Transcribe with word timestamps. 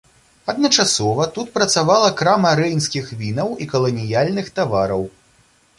Адначасова 0.51 1.27
тут 1.35 1.51
працавала 1.59 2.09
крама 2.23 2.55
рэйнскіх 2.63 3.05
вінаў 3.21 3.55
і 3.65 3.73
каланіяльных 3.77 4.55
тавараў. 4.59 5.09